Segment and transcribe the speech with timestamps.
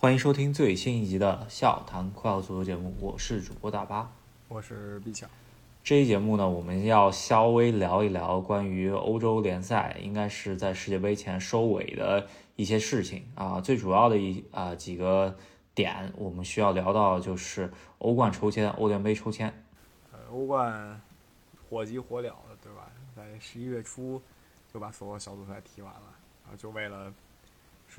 [0.00, 4.10] 欢迎收听最新一集的《笑谈快乐足球》节目，我是主播大巴，
[4.48, 5.28] 我是毕强。
[5.84, 12.26] 这一节目呢，我们要稍微聊一聊关于欧洲联赛，应该是在世界杯前收尾的
[12.56, 13.60] 一些事情啊。
[13.60, 15.36] 最主要的一啊几个
[15.74, 19.52] 点，我们需要聊到就是欧冠抽签、欧联杯抽签。
[20.12, 20.98] 呃，欧冠
[21.68, 22.90] 火急火燎的，对吧？
[23.14, 24.22] 在十一月初
[24.72, 26.00] 就把所有小组赛踢完了，
[26.44, 27.12] 然后就为了。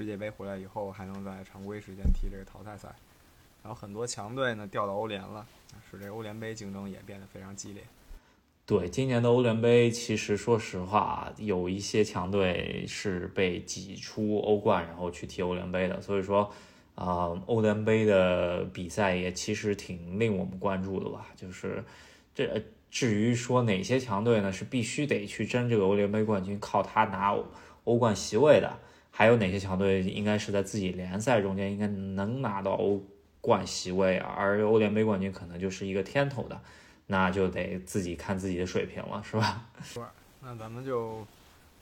[0.02, 2.90] 世界杯回来以后，还能在常规时间踢这个淘汰赛，
[3.62, 5.46] 然后很多强队呢调到欧联了，
[5.92, 7.84] 使这欧联杯竞争也变得非常激烈。
[8.66, 16.02] 对，今年的欧联杯，其实说实话，有一些强队是被挤出欧冠，然后去踢欧联杯的。
[16.02, 16.52] 所以说，
[16.96, 21.28] 啊，欧联杯的比赛也其实挺令我们关注的吧。
[21.36, 21.84] 就是
[22.34, 27.38] 这至于说哪些强队呢是必须得去争这个欧联杯冠军，靠他拿
[27.84, 28.80] 欧冠席位的。
[29.14, 33.04] 还有哪些强队应该是在自己联赛中间应该能拿到欧
[33.42, 36.60] 冠席位，啊而欧联杯冠军可能就是一个天头的，
[37.08, 39.66] 那就得自己看自己的水平了，是吧？
[39.84, 40.00] 是。
[40.42, 41.28] 那咱们就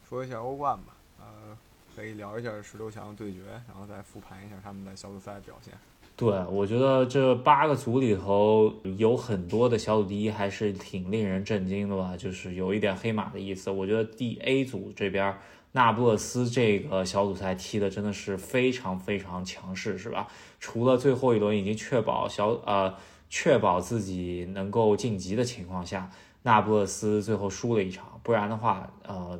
[0.09, 1.56] 说一下欧冠吧，呃，
[1.95, 5.73] 可以聊一下十六强对决，然后再复盘一下他们的小组赛表现。
[6.17, 13.70] 对，我觉得这八个组里头有很多的小组第一还是挺令人震惊的吧，就是有一点黑马的意思。
[13.70, 15.38] 我觉得第 A 组这边。
[15.72, 20.28] 那不勒斯这个小组赛踢的真的是非常非常强势，是吧？
[20.59, 22.95] 除了最后一轮已经确保小呃
[23.30, 26.09] 确保自己能够晋级的情况下，
[26.42, 29.39] 那不勒斯最后输了一场，不然的话，呃，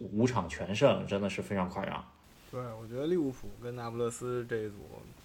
[0.00, 2.04] 五场全胜真的是非常夸张。
[2.50, 4.74] 对，我觉得利物浦跟那不勒斯这一组，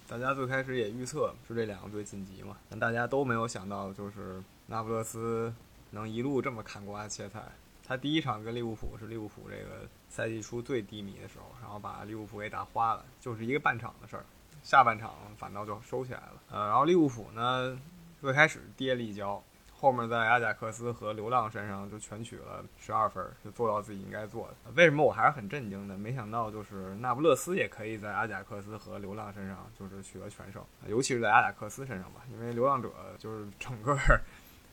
[0.06, 5.52] 大家最开始也预测是这两个队晋级嘛，但大家都没有想到，就是那不勒斯
[5.90, 7.42] 能一路这么砍瓜切菜。
[7.90, 14.24] 他第一场跟利物浦是利物浦这个赛季初最低迷的时候，然后把利物浦给打花了，就是一个半场的事儿。
[14.62, 16.34] 下半场反倒就收起来了。
[16.52, 17.76] 呃，然后利物浦呢，
[18.20, 19.42] 最开始跌了一跤，
[19.74, 24.70] 后面在阿贾克斯和流浪身上就全取了十二分，就做到自己应该做的。
[24.76, 25.98] 为什么我还是很震惊的？
[25.98, 33.98] 没想到就是那不勒斯也可以在阿贾克斯和流浪身上就是取得全胜，尤其是在阿贾克斯身上吧，因为流浪者就是整个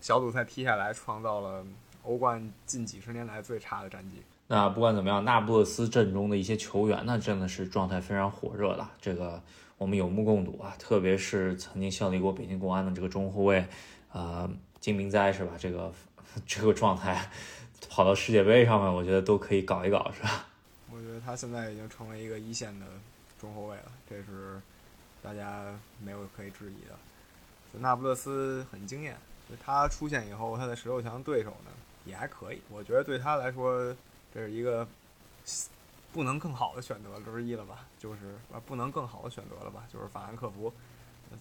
[0.02, 1.66] 小组赛踢下来创造了。
[2.08, 4.24] 欧冠近几十年来最差的战绩。
[4.48, 8.88] 那不管怎么样，那不勒斯阵中的一些球员，呢真的是状态非常火热的。
[9.02, 9.42] 这个
[9.78, 13.68] 我们有目共睹啊，特别是曾经效力过北京国安的这个中后卫，
[14.14, 15.52] 呃，金明哉是吧？
[15.60, 15.92] 这个
[16.48, 17.30] 这个状态
[17.90, 20.46] 跑到世界杯上面，我觉得都可以搞一搞，是吧？
[20.90, 22.86] 我觉得他现在已经成为一个一线的
[23.38, 24.62] 中后卫了，这是
[25.22, 26.96] 大家没有可以质疑的。
[27.80, 29.18] 那不勒斯很惊艳，
[29.62, 31.72] 他出现以后，他的十六强对手呢？
[32.08, 33.94] 也还可以，我觉得对他来说，
[34.34, 34.88] 这是一个
[36.14, 37.86] 不能更好的选择之一了吧？
[38.00, 38.20] 就是
[38.52, 39.84] 啊，不能更好的选择了吧？
[39.92, 40.72] 就是法兰克福，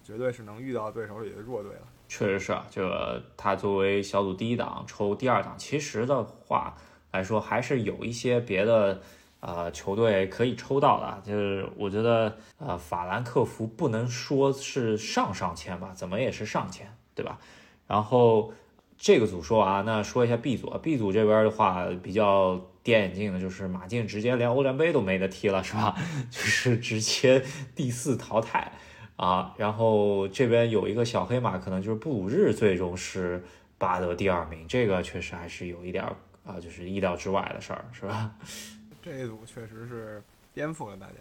[0.03, 1.81] 绝对是能遇到对手里的弱队了。
[2.07, 6.75] 确实是啊，这个他作为小组第一档抽第二档，其实的话
[7.11, 9.01] 来说，还是有一些别的
[9.39, 11.21] 呃球队可以抽到的。
[11.25, 17.39] 就是我觉得呃，法兰克福不能说是上上签吧，怎么也是上签，对吧？
[17.87, 18.53] 然后。
[18.97, 20.69] 这个组说啊，那说一下 B 组。
[20.81, 25.95] B 组这边的话，比较跌眼镜的就是马竞直接连欧联杯都没得踢了，是吧？
[26.31, 27.43] 就是直接
[27.75, 28.71] 第四淘汰
[29.15, 29.53] 啊。
[29.57, 33.43] 然后这边有一个小黑马，可能就是布鲁日最终是
[33.77, 36.03] 拔得第二名，这个确实还是有一点
[36.43, 38.31] 啊，就是意料之外的事儿，是吧？
[39.03, 40.21] 这一组确实是
[40.53, 41.13] 颠覆了大家，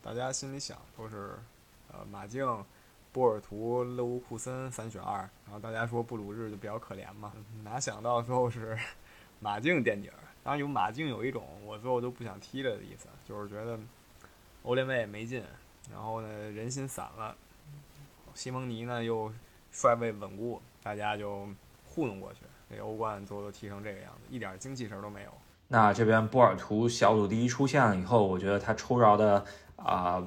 [0.00, 1.36] 大家心里想都是，
[1.92, 2.46] 呃，马竞。
[3.14, 7.32] 波尔图、勒沃库森三选二，然后大家说布鲁日就比较可怜嘛，
[7.62, 8.76] 哪想到最后是
[9.38, 10.14] 马竞垫底儿。
[10.42, 13.78] 当然有马竞有一种我最后都不想踢了的意思，就是觉得
[14.64, 15.44] 欧联杯也没劲，
[15.92, 17.36] 然后呢人心散了，
[18.34, 19.32] 西蒙尼呢又
[19.70, 21.46] 帅位稳固，大家就
[21.86, 25.30] 糊弄过去，这欧冠最后都踢成这个样子，一点精气神都没有。
[25.68, 30.20] 那这边波尔图小组第一出现了以后，我觉得他抽着的啊。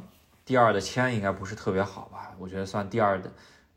[0.48, 2.34] 第二的签应该不是特别好吧？
[2.40, 3.30] 我觉得算第二的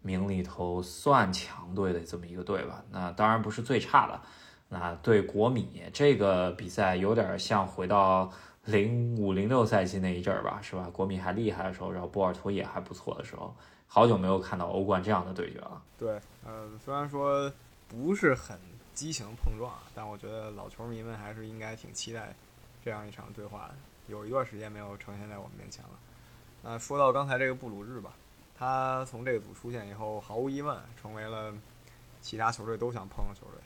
[0.03, 2.85] 名里头算强队的这么一个队吧。
[2.93, 4.21] 那当然不是最差的。
[4.69, 8.31] 那对国米这个比赛有点像回到
[8.67, 10.89] 零五零六赛季那一阵儿吧，是吧？
[10.93, 13.53] 国米还厉害的时候，然后波尔图也还不错的时候，
[13.89, 15.83] 好久没有看到欧冠这样的对决了。
[15.99, 17.53] 对，呃，虽然说
[17.89, 18.57] 不是很
[18.95, 22.33] 激情碰撞，但我觉得老球迷们还是应该挺期待
[22.85, 23.75] 这样一场对话的。
[24.07, 25.91] 有一段时间没有呈现在我们面前了。
[26.63, 28.13] 那说到刚才这个布鲁日吧，
[28.57, 31.53] 他从这个组出现以后，毫无疑问成为了
[32.21, 33.61] 其他球队都想碰的球队。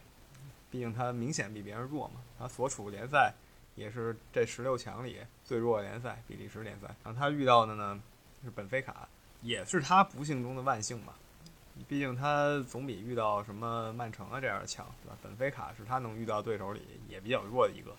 [0.70, 3.32] 毕竟他明显比别人弱嘛，他所处联赛
[3.75, 6.88] 也是这十六强里最弱的联赛——比利时联赛。
[7.02, 8.00] 然后他遇到的呢
[8.44, 9.08] 是本菲卡，
[9.43, 11.12] 也是他不幸中的万幸嘛。
[11.88, 15.19] 毕竟他总比遇到什么曼城啊这样的强，对吧？
[15.20, 17.91] 本菲卡是他能遇到对手里也比较弱的一个，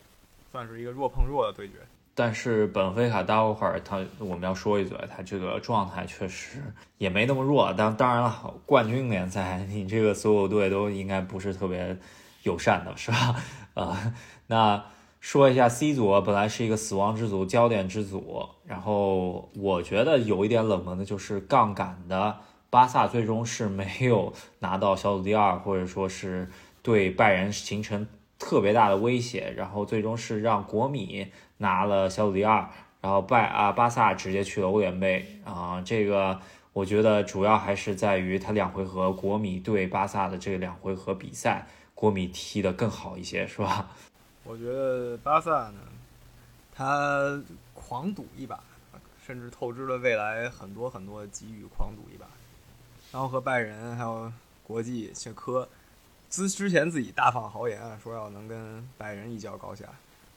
[0.50, 1.86] 算是一个弱碰弱的对决。
[2.18, 6.60] 但是本菲卡待会儿他我们要说一嘴，他这个状态确实
[6.98, 7.74] 也没那么弱。
[7.74, 11.98] 当当然了，冠军联赛你这个所有队都应该不是特别
[12.44, 13.36] 友善的，是吧？
[13.74, 14.14] 啊，
[14.48, 14.82] 那
[15.20, 22.38] 说一下 C 组，本来是一个死亡之组、焦点之组，然后我觉得有一点冷门的就是杠杆的
[22.70, 26.50] 巴萨，最终是没有拿到小组第二，或者说是
[26.82, 28.08] 对拜仁形成
[28.40, 31.28] 特别大的威胁，然后最终是让国米。
[31.58, 32.68] 拿了小组第二，
[33.02, 36.40] 然后拜啊巴萨直接去了欧联杯啊，这个
[36.74, 43.90] 我觉得主要还是在于他两回合国米对巴萨的这两回合比赛，国米踢得更好一些，是吧？
[44.44, 45.80] 我觉得巴萨呢，
[46.74, 47.42] 他
[47.74, 48.60] 狂赌一把，
[49.26, 52.26] 甚至透支了未来很多很多的机遇，狂赌一把，
[53.12, 54.32] 然后和拜仁还有
[54.68, 55.68] 国际切科，
[56.30, 59.86] 之之前自己大放豪言，说要能跟拜仁一较高下。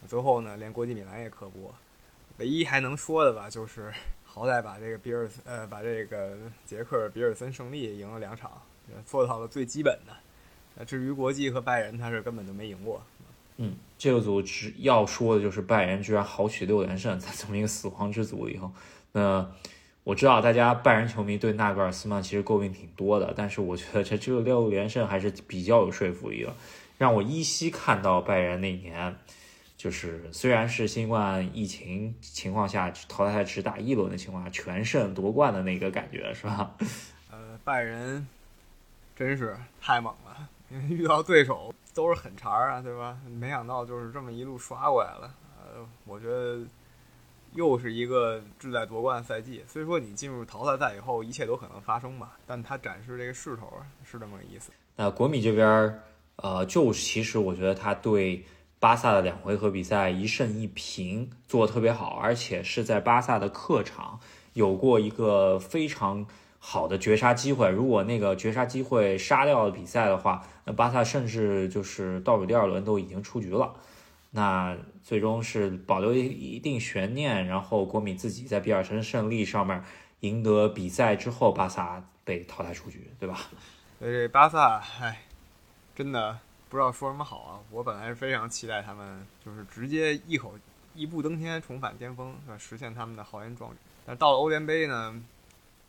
[0.06, 1.73] 最后呢，连国际米兰也克不，
[2.39, 3.93] 唯一还能说的吧，就是
[4.25, 8.50] 好歹把这个比尔呃把这个杰克比尔森胜利赢了两场，
[9.05, 10.12] 做到了最基本的。
[10.77, 13.03] 那至于国际和拜仁，他是根本就没赢过。
[13.56, 18.71] 嗯，这个组只要说的就是拜仁居然豪取六连胜，在这么一个死亡之组里头。
[19.12, 19.51] 那
[20.05, 26.55] 我知道大家拜仁球迷对纳格尔斯曼其实诟病挺多的，但是我觉得这这个六连胜还是比较有说服力的，
[26.97, 29.17] 让我依稀看到拜仁那年。
[29.79, 36.75] 就是虽然是新冠疫情情况下淘汰赛只打一轮的情况下全胜夺冠的那个感觉是吧？
[37.31, 38.27] 呃，拜仁
[39.15, 43.17] 真是太猛了，因为遇到对手都是狠茬儿啊，对吧？
[43.29, 45.33] 没想到就是这么一路刷过来了。
[45.61, 46.59] 呃，我觉得
[47.55, 49.65] 又是一个志在夺冠的赛季。
[49.69, 53.73] 虽说你进入淘汰赛以后一切都可能发生吧，但他展示这个势头
[54.05, 54.73] 是这么个意思。
[54.97, 56.03] 那国米这边
[56.35, 58.45] 呃，就其实我觉得他对。
[58.81, 64.21] 巴萨的两回合比赛一胜一平，做的特别好，而且是在巴萨的客场
[64.53, 66.27] 有过一个非常
[66.59, 67.69] 好的绝杀机会。
[67.69, 73.75] 如果那个绝杀机会杀掉了比赛的话，那巴萨甚至就是倒数第二轮都已经出局了。
[74.31, 79.83] 那最终是保留一一定悬念，然后国米自己在比尔森胜利上面
[80.21, 83.41] 赢得比赛之后，巴萨被淘汰出局，对吧？
[84.01, 85.23] 这巴萨，唉，
[85.97, 86.39] 真的。
[86.69, 87.61] 不知道说什么好啊！
[87.70, 90.55] 我本来是非常期待他们，就是直接一口
[90.94, 93.76] 一步登天，重返巅峰，实现他们的豪言壮语。
[94.05, 95.19] 但到了欧联杯呢，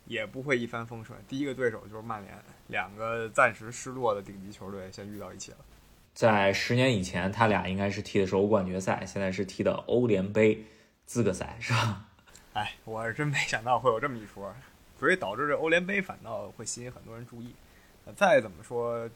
[0.06, 1.18] 也不会一帆风顺。
[1.28, 2.34] 第一个对手就是曼联，
[2.68, 5.58] 两个暂时失落的顶级球队先遇到一起了。
[6.14, 10.64] 在十年以前，他俩应该是踢的是欧冠决赛，现在是踢的欧联杯
[11.04, 12.06] 资格赛，是吧？
[12.54, 14.54] 哎，我是真没想到会有这么一说，
[14.98, 17.54] 所以导致这欧联杯反倒会吸引很多人注意。
[18.16, 19.06] 再怎么说。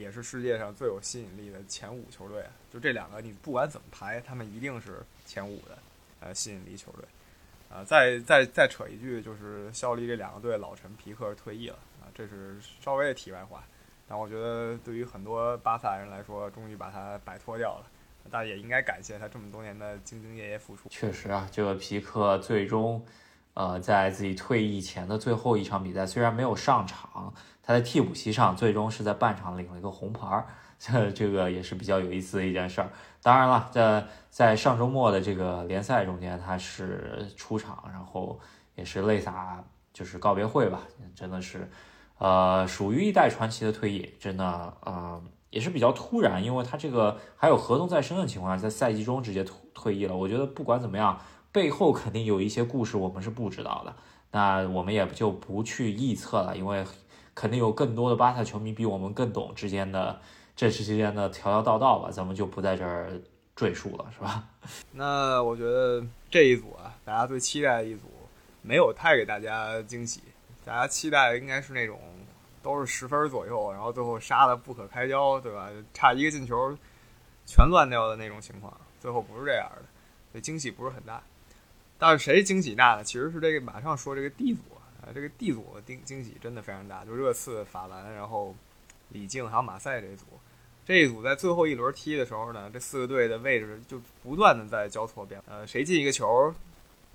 [0.00, 2.42] 也是世界上最有吸引力的前五球队，
[2.72, 5.78] 就这两个，你不管怎么排，他们一定是前五的，
[6.20, 7.04] 呃，吸引力球队。
[7.68, 13.62] 啊，再再再扯一句，就是效力这两个队老臣皮克退役了啊，这是稍微的题外话。
[14.08, 17.86] 但我觉得对于很多巴萨人来说，终于把他摆脱掉了，
[18.28, 20.88] 但也应该感谢他这么多年的兢兢业业付出。
[20.88, 23.06] 确实啊，这个皮克最终，
[23.54, 27.32] 呃，在自己退役前的最后一场比赛，虽然没有上场。
[27.62, 32.90] 他在替补席上，最终是在半场领了一个红牌儿， 这这个也是比较有意思的一件事儿。
[33.22, 38.40] 当然了，在在上周末的这个联赛中间，他是出场，然后
[38.74, 40.80] 也是泪洒，就是告别会吧，
[41.14, 41.70] 真的是，
[42.18, 50.16] 呃，属于一代传奇的退役，真的，呃，也是比较突然，因为他这个还有合同在身的情况下，在赛季中直接退退役了。
[50.16, 51.20] 我觉得不管怎么样，
[51.52, 53.94] 背后肯定有一些故事我们是不知道的，
[54.30, 56.84] 那我们也就不去臆测了，因为。
[57.32, 60.20] 肯定有更多的巴萨球迷比我们更懂之间的
[60.54, 63.10] 这之间的条条道道吧，咱们就不在这儿
[63.56, 64.44] 赘述了，是吧？
[64.92, 68.02] 那我觉得这一组啊，大家最期待的一组，
[68.60, 70.20] 没有太给大家惊喜，
[70.66, 71.98] 大家期待的应该是那种
[72.62, 75.70] 都是十分左右，然后最后杀的不可开交，对吧？
[75.94, 76.76] 差一个进球
[77.46, 79.82] 全乱掉的那种情况，最后不是这样的，
[80.32, 81.22] 所以惊喜不是很大。
[82.00, 83.04] 但是谁惊喜大呢？
[83.04, 84.62] 其实是这个马上说这个 D 组。
[85.02, 88.54] 啊，这个 D 组惊惊喜真的非常大，就热刺、法兰，然后
[89.08, 90.26] 李静还有马赛这一组，
[90.84, 96.54] 这一组在最后一轮踢的时候呢，这四个队的位置就不断的在交错变，呃，谁进一个球，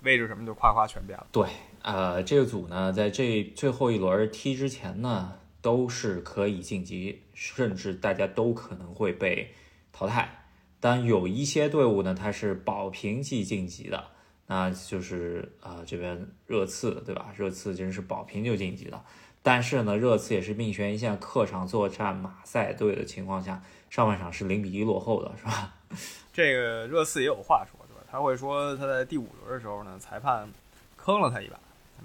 [0.02, 1.28] 位置什么就夸夸全变了。
[1.30, 1.46] 对，
[1.82, 9.54] 呃，这个组呢，在这最后一轮踢之前呢，都是可以晋级，甚至大家都可能会被
[9.92, 10.48] 淘汰，
[10.80, 14.15] 但有一些队伍呢，它是保平计晋级的。
[14.46, 17.32] 那就是啊这边热刺对吧？
[17.36, 19.04] 热刺真是保平就晋级了。
[19.42, 25.74] 但是呢，热刺也是命悬一线，客场作战马赛队的情况下，上半场是零比一落后的，是吧？
[26.32, 28.02] 这个热刺也有话说，对吧？
[28.10, 30.48] 他会说他在第五轮的时候呢，裁判
[30.96, 31.58] 坑了他一把，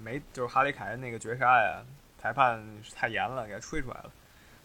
[0.04, 1.84] 没就是哈里凯恩那个绝杀呀，
[2.20, 2.64] 裁判
[2.96, 4.12] 太严了，给他吹出来了。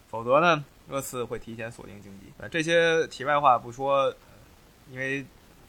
[0.09, 2.27] 否则呢，热刺会提前锁定晋级。
[2.51, 4.15] 这些题外话不说，
[4.91, 5.25] 因为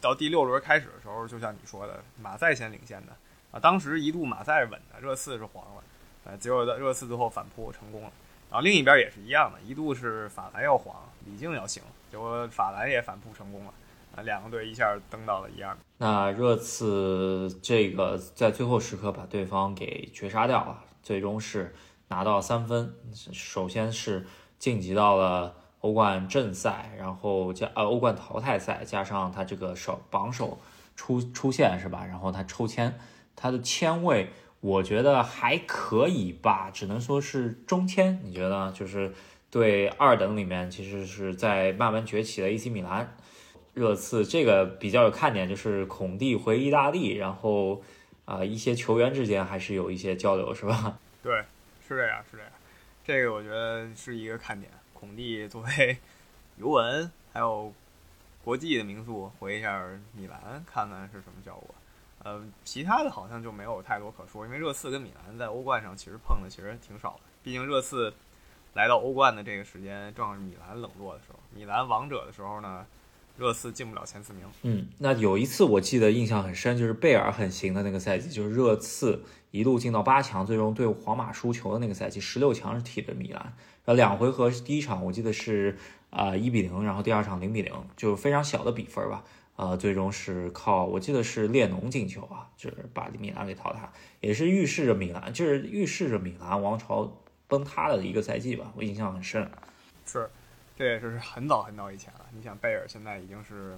[0.08, 3.12] 到第六轮开始的时候，就像你说的，马赛先领先的
[3.52, 5.84] 啊，当时一度马赛是稳的，热刺是黄了。
[6.24, 8.12] 呃，结果热刺最后反扑成功了，
[8.50, 10.96] 然后另一边也是一样的，一度是法兰要黄，
[11.26, 13.74] 李静要行，结果法兰也反扑成功了，
[14.16, 15.78] 啊，两个队一下登到了一样。
[15.98, 21.76] 那热刺这个在最后时刻把对方给绝杀掉了，最终是
[22.08, 24.26] 拿到三分，首先是
[24.58, 30.60] 晋级到了欧冠正赛，然后加呃欧冠淘汰赛，加上他这个首榜首
[30.96, 32.06] 出出现是吧？
[32.06, 32.98] 然后他抽签，
[33.36, 34.30] 他的签位。
[34.60, 38.20] 我觉得还可以吧，只能说是中签。
[38.24, 38.72] 你觉得？
[38.72, 39.14] 就是
[39.52, 43.16] 对二等里面，其实是在慢慢崛起的 AC 米兰、
[43.76, 47.84] 热刺，这个比较有看点，就是孔蒂回意大利，然后
[48.26, 50.98] 啊，一些球员之间还是有一些交流，是吧？
[51.22, 51.32] 对，
[51.88, 52.52] 是这样，是这样。
[53.06, 54.72] 这个我觉得是一个看点。
[55.00, 55.98] 孔蒂作为
[56.58, 57.72] 尤文还有
[58.44, 59.80] 国际的名宿，回一下
[60.14, 61.76] 米兰，看看是什么效果。
[62.24, 67.20] 呃，其他的好像就没有太多可说，因为热刺跟米兰在欧冠上其实碰的其实挺少的。
[67.44, 68.12] 毕竟热刺
[68.74, 72.84] 来到欧冠的这个时间正好是米兰冷落的时候，米兰王者的时候呢，
[73.38, 74.44] 热刺进不了前四名。
[74.64, 83.54] 嗯，那有一次我记得印象很深，就是贝尔很行的那个赛季，就是热刺一路进到八强，最终对皇马输球的那个赛季，十六强是踢的米兰，
[83.88, 85.78] 呃两回合是第一场我记得是
[86.10, 89.24] 啊一比零，然后第二场零比零，就非常小的比分吧。
[89.56, 93.90] 呃，最终是靠我记得是列侬进球啊，就是把米兰给淘汰，
[94.20, 97.12] 也是预示着米兰，就是预示着米兰王朝
[97.48, 99.50] 崩塌的一个赛季吧，我印象很深。
[100.06, 100.30] 是，
[100.76, 102.26] 这也是很早很早以前了。
[102.34, 103.78] 你想贝尔现在已经是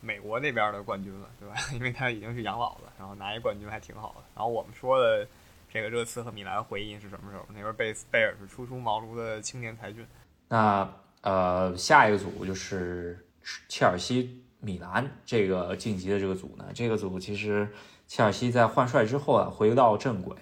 [0.00, 1.54] 美国那边的冠军了，对吧？
[1.76, 4.24] 因为他已经是养老了，然后拿一冠军还挺好的。
[4.34, 5.28] 然后我们说的
[5.72, 7.46] 这个热刺和米兰回忆是什么时候？
[7.48, 10.06] 那时候贝贝尔是初出茅庐的青年才俊。
[10.48, 10.86] 那
[11.22, 13.26] 呃，下一个组就是
[13.68, 14.38] 切尔西。
[14.64, 17.68] 米兰这个晋级的这个组呢，这个组其实
[18.06, 20.36] 切尔西在换帅之后啊，回到正轨，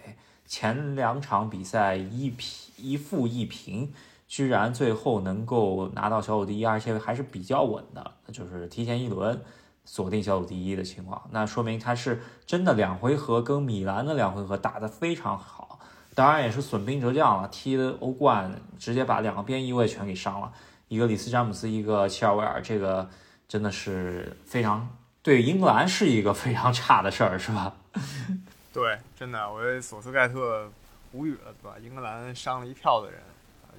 [0.44, 3.90] 前两场比赛一平一负一平，
[4.28, 9.40] 居然最后能够拿到小组第一，而且还是比较稳的，就是提前一轮
[9.84, 15.78] 锁定小组第一的情况，那说明他是真的两回合跟米兰的两回合打得非常好，
[16.14, 20.52] 当然也是损兵折将了，踢的欧冠直接把两个边翼位全给伤了，
[20.88, 23.08] 一个里斯詹姆斯，一个切尔维尔，这个。
[23.50, 24.88] 真的是非常
[25.25, 27.75] 对英格兰是一个非常差的事儿，是吧？
[28.72, 30.70] 对，真的，我这索斯盖特
[31.10, 31.76] 无语了，对吧？
[31.82, 33.20] 英格兰伤了一票的人，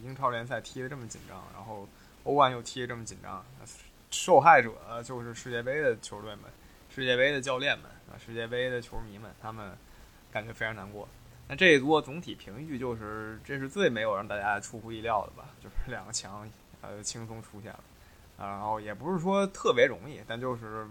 [0.04, 1.88] 英超联赛踢得这么紧张，然后
[2.26, 3.42] 欧冠又踢得这么紧张，
[4.12, 4.72] 受害者
[5.04, 6.46] 就是世界杯的球队们、
[6.94, 9.72] 世界杯的教练们啊、世界杯的球迷们，他们
[10.32, 11.08] 感觉非常难过。
[11.48, 15.50] 那这一波总体评语就是，这是最没有让大家出乎意料的吧？
[15.62, 16.50] 就是 两个强，
[16.82, 17.80] 呃，轻松出现了。
[18.38, 20.88] 然后也不是说特别容易，但就是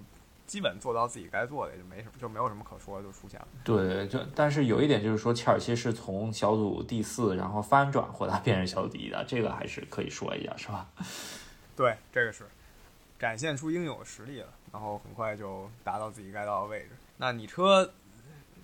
[0.47, 3.49] 基本做到自己该做的，也就没什么，就没有什么可说，就出现了。
[3.65, 10.89] 对，就但是有一点就是说，切尔西是从小组第四，然后翻转回来变成小组第一的，这个还是可以说一下，是吧？
[11.75, 12.45] 对，这个是
[13.21, 16.89] 展现出应有的实力了，然后很快就达到自己该到的位置。
[17.19, 17.85] 那你车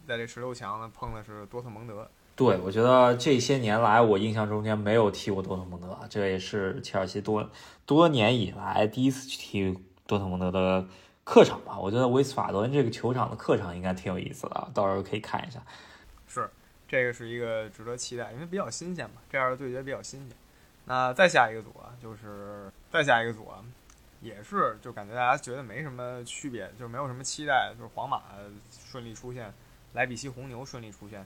[0.09, 2.11] 在这十六强呢，碰的是多特蒙德。
[2.35, 7.47] 对，我觉得这些年来，我印象中间没有踢过多特蒙德，这也是切尔西多
[7.85, 10.87] 多年以来第一次去踢多特蒙德的
[11.23, 11.79] 客场吧。
[11.79, 15.61] 我觉得威斯法伦这个球场的客场应该挺有意思的，到时候可以看一下。
[16.27, 16.49] 是，
[16.89, 20.37] 这个是一个值得期待，因为比较新鲜嘛，这样的对决比较新鲜。
[20.87, 23.65] 那再下一个组啊，就是再下一个组啊，
[24.27, 28.23] 也是就感觉大家觉得没什么区别，就没有什么期待，就是皇马
[28.71, 29.53] 顺利出现，
[29.93, 31.25] 莱比锡红牛顺利出现。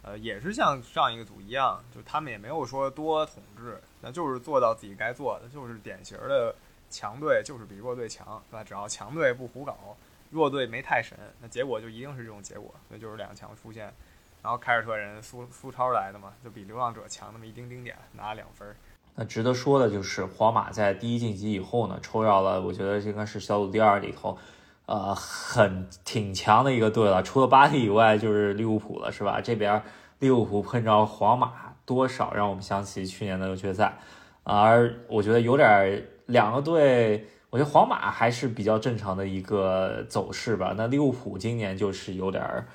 [0.00, 6.54] 呃，也是像上一个组一样，就他们也没有说多统治，那就是做到自己该做的，就是典型的
[6.88, 8.64] 强队就是比弱队强，对吧？
[8.64, 9.96] 只要强队不胡搞，
[10.30, 13.92] 弱队没太神，那结果就一定是这种结果，那就是两强出现。
[14.40, 18.74] 然后凯尔特人苏苏超来的嘛，就比流浪者强那么一丁丁点，拿两分。
[19.18, 24.38] 那值得说的就是，皇马在第一晋级以后呢，抽到了，我觉得应该是小组第二里头。
[24.86, 29.38] 呃，很挺强的一个队了，除了巴黎以外就是利物浦了，是吧？
[29.38, 29.82] 这边
[30.20, 33.98] 利物浦碰着皇马，多少让我们想起去年的决赛，
[34.44, 40.72] 而我觉得有点两个队我觉得皇马还是比较正常的一个走势吧。
[40.74, 42.66] 那利物浦今年就是有点儿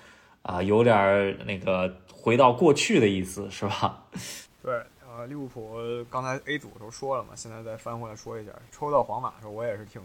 [0.44, 4.04] 啊，有点儿那个回到过去的意思，是吧？
[4.62, 4.80] 对，
[5.16, 5.78] 呃，利物浦
[6.10, 10.02] 刚才 A 组的时候说了嘛，现在再翻回来说一下，抽到皇马的时候我也是挺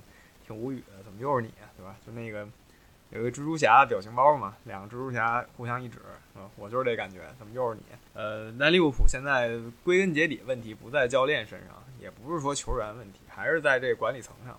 [0.46, 1.96] 挺无语的，怎么又是你，对吧？
[2.06, 2.46] 就那个
[3.10, 5.98] 有一个蜘蛛侠表情包嘛，两个蜘蛛侠互相一指，
[6.34, 7.84] 嗯，我就是这感觉，怎么又是你？
[8.12, 11.82] 呃，那利物浦现在归根结底问题不在教练身上。
[11.98, 14.56] 也不是说球员问题，还是在这管理层上。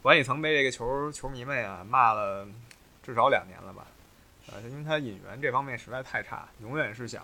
[0.00, 2.48] 管理层被这个球球迷们啊骂了
[3.02, 3.86] 至少两年了吧？
[4.50, 7.22] 呃，因为他引援这方面实在太差，永远是想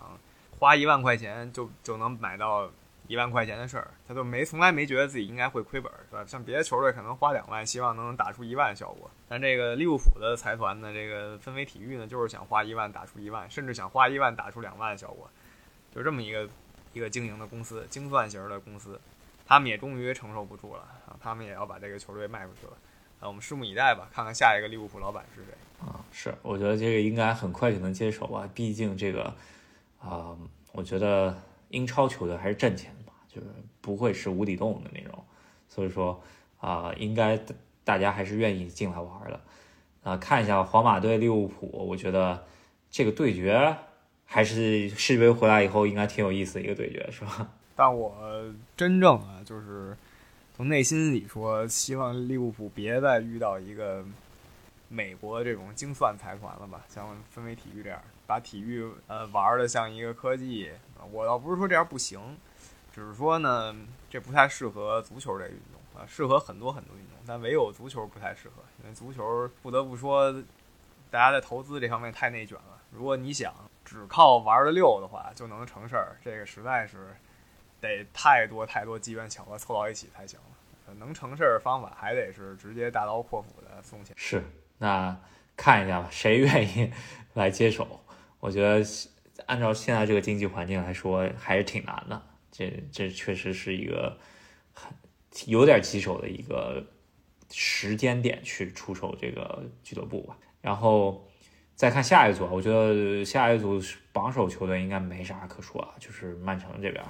[0.59, 2.71] 花一万块钱就就能买到
[3.07, 6.25] 一万块钱的事儿，他就没从来没觉得自己应该会亏本，是吧？
[6.27, 15.31] 像别的球队可能花两万，希望能打出一万效果，但这个利物浦的财团呢，这个氛围体育呢，就是想花一万打出一万，甚至想花一万打出两万效果，
[15.95, 16.49] 就这么一个
[16.93, 19.01] 一个经营的公司，精算型的公司。
[19.47, 21.17] 他们也终于承受不住了啊！
[21.19, 22.73] 他们也要把这个球队卖出去了
[23.19, 23.25] 啊！
[23.27, 26.05] 我们拭目以待吧，看看下一个利物浦老板是谁啊！
[26.13, 29.35] 是，我觉得这个应该很快就能接手吧，毕竟这个
[30.01, 30.37] 啊，
[30.73, 31.37] 我觉得
[31.71, 33.47] 英超球队还是挣钱的嘛，就是
[33.81, 35.25] 不会是无底洞的那种，
[35.69, 36.21] 所以说
[36.61, 37.39] 啊，应该
[37.85, 39.41] 大家还是愿意进来玩的
[40.03, 40.17] 啊！
[40.17, 42.47] 看一下皇马对利物浦，我觉得
[42.91, 43.77] 这个对决
[44.25, 47.49] 还是世界杯回来以后应该挺有意思的一个对决，是吧？
[47.75, 48.15] 但我
[48.77, 49.97] 真正啊，就是
[50.55, 54.05] 从内心里说，希望利物浦别再遇到一个
[54.89, 60.71] 美国这种精算财团了吧，像氛围体育这样，把体育呃玩的像一个科技。
[61.11, 62.21] 我倒不是说这样不行，
[62.95, 63.75] 只是说呢，
[64.11, 70.31] 这不太适合足球这运动啊，适合很多很多运动，但唯有足球不太适合，因为足球不得不说，
[71.11, 72.79] 大家在投资这方面太内卷了。
[72.93, 73.55] 如果你想
[73.85, 77.17] 只靠玩的溜的话就能成事儿，这个实在是。
[77.81, 84.13] 得太多太多机缘巧合凑到一起才行了，能成事儿方法还得是直接大刀阔斧的送钱。
[84.19, 84.43] 是，
[84.79, 85.17] 那
[85.57, 86.93] 看一下吧，谁愿意
[87.35, 88.01] 来接手？
[88.41, 88.85] 我觉得
[89.47, 92.23] 按照现在这个经济环境来说，还是挺难的。
[92.51, 94.19] 这这确实是一个
[94.73, 94.93] 很
[95.47, 96.85] 有点棘手的一个
[97.53, 100.37] 时间点去出手这个俱乐部吧。
[100.61, 101.25] 然后
[101.75, 103.81] 再看下一组，我觉得下一组
[104.13, 107.05] 榜首球队应该没啥可说啊，就是曼城这边。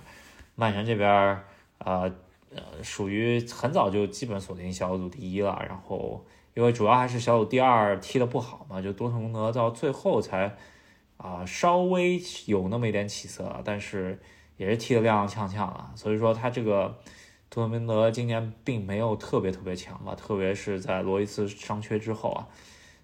[0.55, 1.45] 曼城这边儿，
[1.79, 2.15] 呃
[2.55, 5.65] 呃，属于很早就基本锁定小组第一了。
[5.67, 10.57] 然后，因为主要还是小组第二踢的不好嘛，就多特蒙德到最后才
[11.19, 14.19] 啊稍微有那么一点起色，但是
[14.57, 15.93] 也是踢得踉踉跄跄了。
[15.95, 16.99] 所以说，他这个
[17.51, 22.49] 多特蒙德今年并没有特别特别强吧，特别是在罗伊斯伤缺之后啊。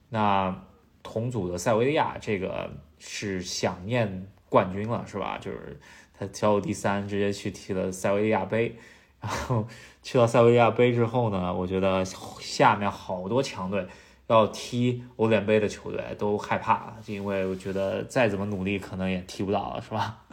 [0.09, 0.65] 那
[1.03, 5.39] 同组的塞维利亚这个是想念冠军了，是吧？
[5.39, 5.79] 就是。
[6.17, 8.77] 他小组第三，直接去踢了塞维利亚杯，
[9.21, 9.67] 然后
[10.01, 13.85] 去到塞维利亚杯之后呢，我觉得下面好多强队
[14.27, 20.25] 要踢欧联杯的球队都害怕，因为我觉得再怎么努力，可能也踢不到了，是吧？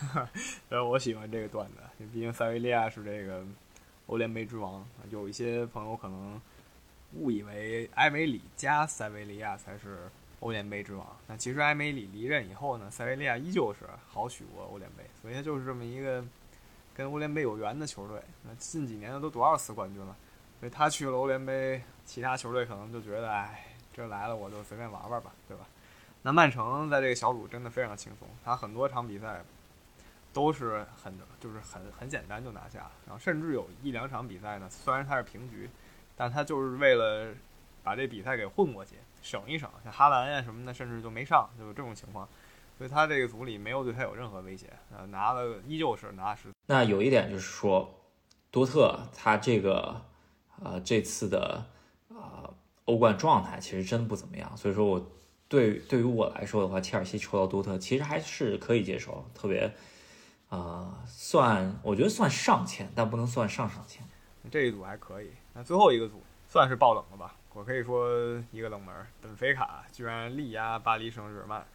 [0.70, 1.74] 呃，我喜欢这个段子，
[2.12, 3.44] 毕竟塞维利亚是这个
[4.06, 6.40] 欧联杯之王，有一些朋友可能
[7.14, 10.10] 误以为埃梅里加塞维利亚才是。
[10.40, 16.24] 欧联杯之王，那其实埃梅里离任以后呢，塞维利亚依旧是豪取过欧联杯，所以他就是这么一个
[16.94, 18.18] 跟欧联杯有缘的球队。
[18.44, 20.16] 那近几年都多少次冠军了，
[20.60, 25.64] 所以他去了欧联杯，其他球队可能就觉得，哎，这来了我就随便玩玩吧，对吧？
[26.22, 29.42] 那曼城在这个小组真的非常轻松，他很多场比赛
[30.32, 35.68] 都是很就是很很简单就拿下，然后甚至有一两场比赛呢，虽然他是平局，
[36.16, 37.34] 但他就是为了
[37.82, 38.96] 把这比赛给混过去。
[39.22, 42.26] 省一省，像哈兰呀什么的，甚至就没上，就有这种情况，
[42.78, 46.48] 所以他这个组里没有对他有任何威胁，呃，拿了依旧是拿十。
[46.66, 47.94] 那有一点就是说，
[48.50, 50.00] 多特他这个，
[50.62, 51.64] 呃，这次的
[52.10, 52.48] 啊
[52.84, 55.10] 欧冠状态其实真不怎么样，所以说我
[55.48, 59.72] 对对于我来说的话，切尔西抽到多特其实还是可以接受，特别
[60.48, 64.04] 啊算我觉得算上签，但不能算上上签。
[64.50, 67.34] 这一组还可以，那最后一个组算是爆冷了吧？
[67.52, 68.08] 我可以说
[68.52, 71.66] 一个冷门，本菲卡居然力压巴黎圣日耳曼，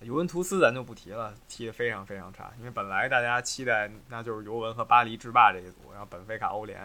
[0.00, 2.52] 尤文图斯咱就不提了，踢得非常非常差。
[2.58, 6.80] 因为本来大家期待那就是尤文和巴黎制霸这一组，然后本菲卡欧联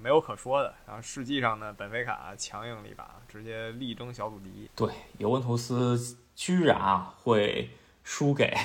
[0.00, 0.74] 没有可说的。
[0.86, 4.68] 然后实际上呢，本菲卡强硬了一把，直接力争小组第一。
[4.76, 7.70] 对，尤文图斯居然啊会
[8.04, 8.56] 输给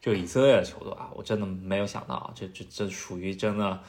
[0.00, 3.80] 这个以色列的球队啊，我真的没有想到，这这这属于真的，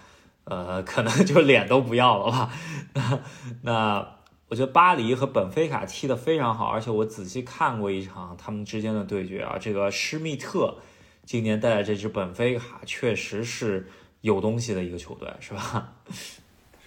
[0.44, 2.52] 呃，可能就脸都不要了吧？
[2.94, 3.20] 那
[3.62, 4.16] 那。
[4.52, 10.80] 我觉得巴黎和本菲卡踢得非常好，而且我仔细看过一场他们之间的对决啊，这个施密特
[11.24, 13.88] 今年带的这支本菲卡确实是
[14.22, 15.94] 有东西的一个球队，是吧？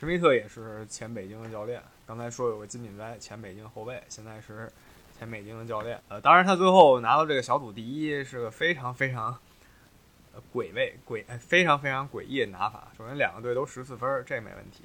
[0.03, 1.81] 施密特也是前北京的教练。
[2.05, 4.69] 刚才说有个金敏哉，前北京后卫，现在是
[5.17, 5.97] 前北京的教练。
[6.09, 9.27] 呃，当然他最后拿到这个小组第一是个非常非常
[10.35, 12.88] 呃诡味诡非常非常诡异的拿法。
[12.99, 14.83] 首先两个队都十四分，这没问题。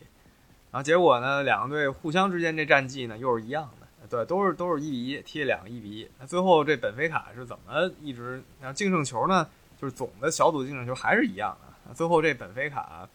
[0.70, 3.88] 然后结果呢，两个队互相之间这战绩呢又是一样的。
[4.08, 6.08] 对，都是都是一比一，踢了两个一比一。
[6.20, 9.50] 那最后这本菲卡是怎么一直然后净胜球呢？
[9.82, 11.96] 就是总的小组净胜球还是一样的。
[11.96, 13.10] 最后这本菲卡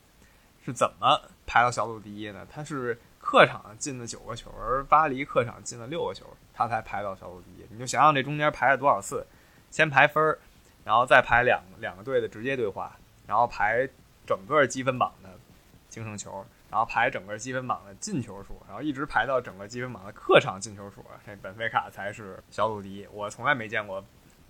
[0.64, 2.46] 是怎么排到小组第一呢？
[2.51, 7.66] 他是客场进了九个球，而巴黎客场进了六个球，他才排到小组第一。
[7.70, 9.27] 你就想想这中间排了多少次，
[9.70, 10.38] 先排分儿，
[10.85, 12.96] 然后再排两两个队的直接对话，
[13.27, 13.88] 然后排
[14.27, 15.31] 整个积分榜的
[15.88, 16.44] 净胜球。
[16.70, 23.07] 然后排整个积分榜的进球数，然后一直排到整个积分榜的客场进球数，这本菲卡才是小组第一。
[23.12, 24.03] 我从来没见过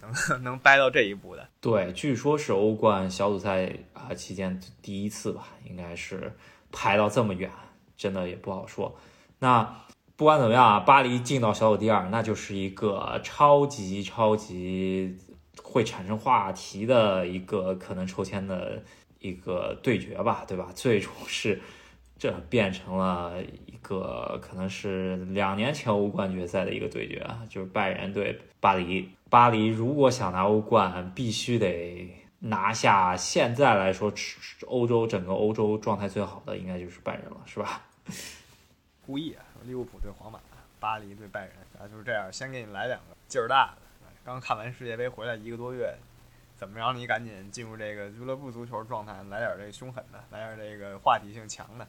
[0.03, 0.12] 能
[0.45, 1.49] 能掰到这一步的。
[1.61, 6.37] 对，据说是欧冠小组赛啊期间第一次吧，应该是
[6.71, 7.51] 排到这么远，
[7.97, 8.95] 真的也不好说。
[9.38, 9.75] 那
[10.17, 15.17] 不管怎么样啊，巴黎进到小组第二，那就是一个超级超级
[15.62, 18.83] 会产生话题的一个可能抽签的
[19.21, 20.69] 一个对决吧，对吧？
[20.75, 21.59] 最终是。
[22.19, 23.35] 这变成了
[23.92, 29.11] 个可能是两年前欧冠决赛的一个对决啊，就是拜仁对巴黎。
[29.28, 33.16] 巴黎如果想拿欧冠，必须得拿下。
[33.16, 34.12] 现在来说，
[34.66, 37.83] 欧洲整个欧洲状态最好的应该就是拜仁了，是吧？
[39.07, 40.38] 故意啊，利物浦对皇马，
[40.81, 42.33] 巴黎对拜仁啊，就是这样。
[42.33, 43.78] 先给你来两个劲儿大的。
[44.24, 45.94] 刚看完世界杯回来一个多月。
[46.55, 49.12] 怎么让你赶紧进入这个俱乐部足球状态？
[49.28, 51.85] 来点这个凶狠的，来点这个话题性强的，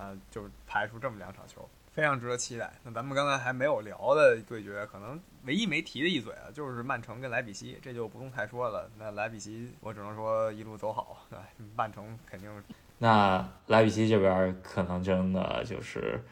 [0.00, 2.72] 啊，就排出这么两场球，非常值得期待。
[2.82, 8.90] 那咱们刚才还没有聊的对决，可能唯一没提的一嘴啊，就是曼城跟莱比锡，这就不用太说了。
[8.98, 11.38] 那莱比锡，我只能说一路走好，对，
[11.76, 12.50] 曼城肯定。
[12.98, 16.24] 那莱比锡这边可能真的就是。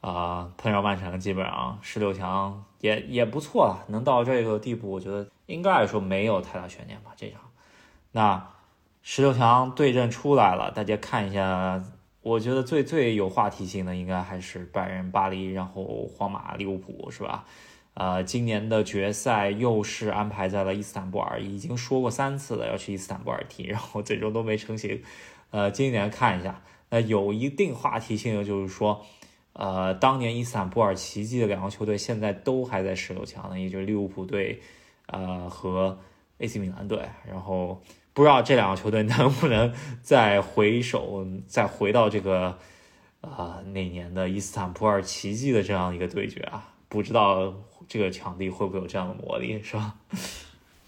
[0.00, 7.10] 啊，碰上曼城基本上十六强也也不错了，能到这个地步，我觉得应该来说没有太大悬念吧。
[7.16, 7.40] 这场，
[8.12, 8.48] 那
[9.02, 11.82] 十六强对阵出来了，大家看一下，
[12.22, 17.44] 我觉得最最有话题性的应该还是拜仁、巴黎，然后皇马、利物浦，是吧？
[17.94, 25.02] 呃，今年的决赛又是安排在了伊斯坦布尔，已经说过三次了要去伊斯坦布尔踢，然后最终都没成行。
[25.50, 29.04] 呃，今年看一下，那有一定话题性的就是说。
[29.54, 34.60] 呃，当年伊斯坦布尔奇迹的两个球队现在都还在十六强呢，也就是利物浦队，
[35.06, 35.98] 呃和
[36.38, 37.00] AC 米兰队。
[37.28, 37.82] 然后
[38.18, 42.58] 不知道这两个球队能不能再回首，再回到这个
[43.20, 46.74] 啊那年的伊斯坦布尔奇迹的这样一个对决啊？
[46.88, 47.54] 不知道
[47.86, 49.94] 这个场地会不会有这样的魔力，是吧？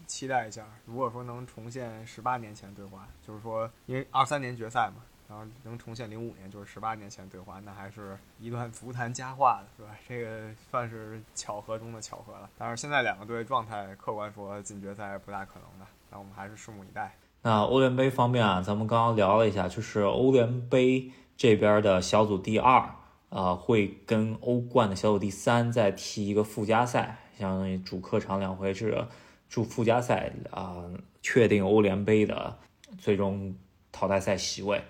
[0.08, 4.96] 期待一下，如果说能重现十八年前对话，就是说因为二三年决赛嘛。
[5.28, 9.96] 然后能重现零五年，就是十八年前对话，那还是一段足坛佳话的，是吧？
[10.08, 12.50] 这个算是巧合中的巧合了。
[12.58, 17.14] 但是现在两个队状态，客观说进决赛不大可能的，那我们还是拭目以待。
[17.42, 22.84] 那欧联杯方面啊，咱们刚刚聊了一下，就是欧联杯这边的小组第二
[23.30, 29.06] 啊，会跟欧冠的小组第三再踢一个附加赛，相当于主客场两回制，
[29.48, 30.84] 主附加赛啊，
[31.22, 32.58] 确定欧联杯的
[32.98, 33.54] 最终
[33.90, 34.82] 淘汰赛席位。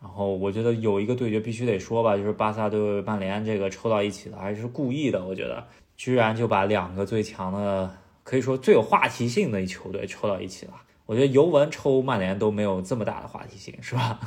[0.00, 5.24] 然后我觉得有一个对决必须得说吧，就是巴萨对曼联这个抽到一起的，还是故意的。
[5.24, 5.64] 我觉得
[5.96, 7.88] 居然就把两个最强的，
[8.24, 10.72] 可以说最有话题性的一球队抽到一起了。
[11.12, 14.18] 我觉得尤文抽曼联都没有这么大的话题性，是吧？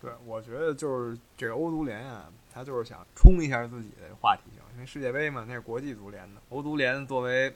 [0.00, 7.54] 对，我觉得就是这个欧足联啊，他就是想冲一下自己的话题性，因为世界杯嘛，那是国际足联的，欧足联作为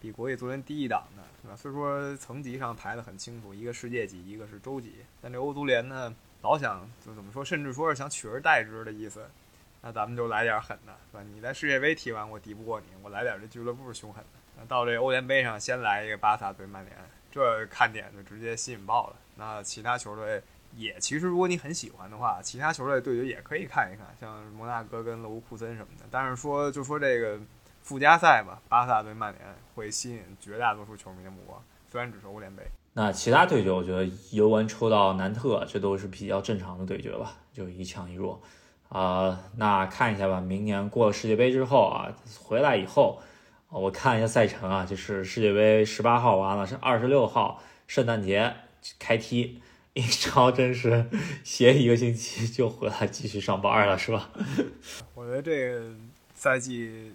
[0.00, 1.54] 比国际足联低一档的，对吧？
[1.54, 6.14] 虽说层级上排的很清楚，一个世界级，一个是洲级，但这欧足联呢？
[6.40, 9.28] 老想就怎么说，甚至说是想取而代之的意思，
[9.82, 11.22] 那咱们就来点狠的，是吧？
[11.34, 14.40] 你在世界杯踢完，我敌不过你，我来点这俱乐部凶狠的。
[14.58, 16.96] 那到这欧联杯上，先来一个巴萨对曼联，
[17.30, 19.16] 这看点就直接吸引爆了。
[19.36, 20.42] 那其他球队
[20.76, 26.04] 也，其实如果你很喜欢的话，其他球队对决也可以看一看，像摩纳哥跟勒沃库森什么的。
[26.10, 27.38] 但是说就说这个
[27.82, 32.62] 附加赛吧，巴萨对曼联会吸引绝大多数球迷的目光，虽然只是欧联杯。
[32.92, 38.42] 那其他对决，我觉得尤文抽到南特，这都是比较正常的对决吧，就一强一弱，
[38.88, 40.40] 啊，那看一下吧。
[40.40, 42.12] 明年过了世界杯之后啊，
[42.42, 43.22] 回来以后，
[43.70, 48.52] 我看一下赛程啊，就是世界杯十八号完了，是二十六号圣诞节
[48.98, 49.62] 开踢，
[49.94, 51.06] 英超真是
[51.44, 54.30] 歇一个星期就回来继续上班了，是吧？
[55.14, 55.94] 我觉得这个
[56.34, 57.14] 赛季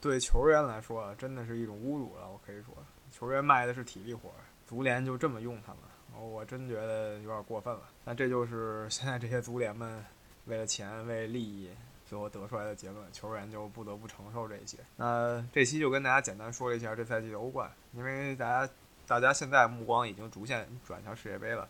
[0.00, 2.28] 对球员来说，真的是一种侮辱了。
[2.30, 2.74] 我可以说，
[3.12, 4.30] 球员卖的是体力活。
[4.66, 7.80] 足联就这么用他们，我真觉得有点过分了。
[8.04, 10.02] 那这就是现在这些足联们
[10.46, 11.68] 为了钱，为利益，
[12.10, 14.78] 最后得出来的结论，球员就不得不承受这些。
[14.96, 18.72] 那这期就跟大家简单说了一下这赛季的欧冠，因为大家
[19.06, 21.68] 大家现在目光已经逐渐转向世界杯了，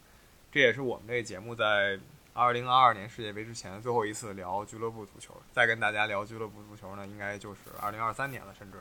[0.50, 2.00] 这也是我们这个节目在
[2.33, 5.37] 二零二二年世界杯之前最后一次聊俱乐部足球。
[5.53, 8.79] 再跟大家聊俱乐部足球呢，应该就是二零二三年了，甚至。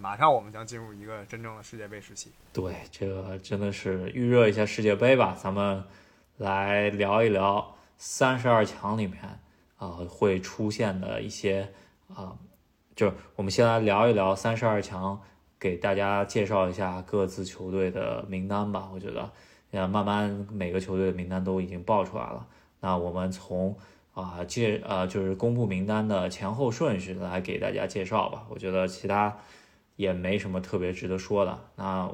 [0.00, 2.32] 马上我们将进入一个真正的世界杯时期。
[2.52, 5.38] 对，这个真的是预热一下世界杯吧。
[5.40, 5.84] 咱们
[6.38, 9.22] 来聊一聊三十二强里面
[9.76, 11.72] 啊会出现的一些
[12.14, 12.36] 啊，
[12.94, 15.20] 就我们先来聊一聊三十二强，
[15.58, 18.90] 给大家介绍一下各自球队的名单吧。
[18.92, 19.30] 我觉得，
[19.70, 22.46] 呃，慢慢每个球队的名单都已经报出来了。
[22.80, 23.76] 那我们从
[24.14, 28.46] 啊介呃就是公布名单的前后顺序来给大家介绍吧。
[28.48, 29.36] 我觉得其他。
[29.96, 32.10] 也没什么特别值得说的，那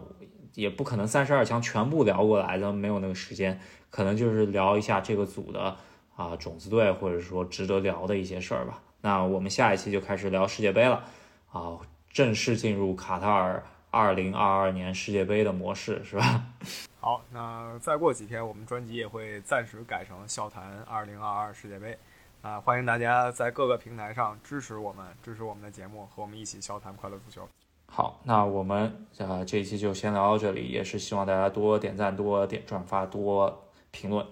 [0.54, 5.76] 也不可能三十二强全部聊过来的，没有那个时间，可能就是聊一下这个组的
[6.22, 8.80] 啊种子队，或者说值得聊的一些事儿吧。
[9.00, 11.04] 那我们下一期就开始聊世界杯了，
[11.50, 11.78] 啊，
[12.10, 16.44] 正式进入卡塔尔二零二二年世界杯的模式，是吧？
[17.00, 21.98] 好，那再过几天我们专辑也会暂时改成笑谈二零二二世界杯，
[22.42, 27.48] 啊，欢迎大家在各个平台上支持我们，支持我们的节目，和我们一起笑谈快乐足球。
[27.86, 34.24] 好，那我们呃这一期就先聊到这里，也是希望大家多点赞、多点转发、多评论。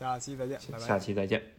[0.00, 0.84] 好，下期再见，拜拜。
[0.86, 1.57] 下期再见。